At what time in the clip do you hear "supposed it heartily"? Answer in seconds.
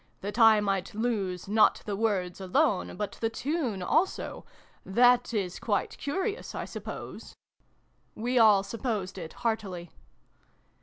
8.63-9.91